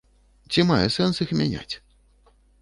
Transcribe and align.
Ці 0.51 0.63
мае 0.69 0.79
сэнс 0.95 1.21
іх 1.27 1.35
мяняць? 1.43 1.73